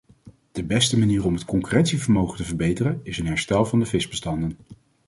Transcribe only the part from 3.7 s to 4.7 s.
de visbestanden.